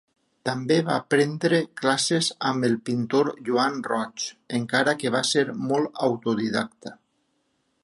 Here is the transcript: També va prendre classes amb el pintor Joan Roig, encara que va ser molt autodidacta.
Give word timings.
També 0.49 0.77
va 0.85 0.93
prendre 1.13 1.59
classes 1.81 2.29
amb 2.53 2.67
el 2.69 2.73
pintor 2.89 3.29
Joan 3.51 3.77
Roig, 3.91 4.27
encara 4.61 4.97
que 5.05 5.15
va 5.17 5.23
ser 5.35 5.47
molt 5.71 6.03
autodidacta. 6.11 6.97